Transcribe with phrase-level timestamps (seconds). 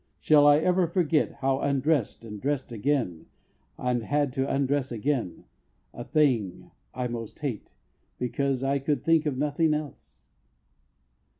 [0.19, 3.27] Shall I ever forget how I undressed and dressed again,
[3.77, 5.43] and had to undress again
[5.93, 7.69] a thing I most hate
[8.17, 10.23] because I could think of nothing else?"